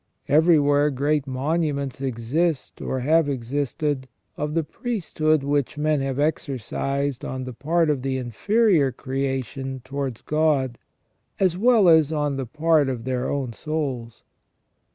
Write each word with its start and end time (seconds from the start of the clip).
Everywhere 0.27 0.89
great 0.89 1.27
monuments 1.27 2.01
exist, 2.01 2.81
or 2.81 3.01
have 3.01 3.29
existed, 3.29 4.07
of 4.35 4.55
the 4.55 4.63
priesthood 4.63 5.43
which 5.43 5.77
men 5.77 6.01
have 6.01 6.17
exercised 6.17 7.23
on 7.23 7.43
the 7.43 7.53
part 7.53 7.87
of 7.87 8.01
the 8.01 8.17
inferior 8.17 8.91
creation 8.91 9.79
towards 9.85 10.21
God, 10.21 10.79
as 11.39 11.55
well 11.55 11.87
as 11.87 12.11
on 12.11 12.35
the 12.35 12.47
part 12.47 12.89
of 12.89 13.03
their 13.03 13.29
own 13.29 13.53
souls. 13.53 14.23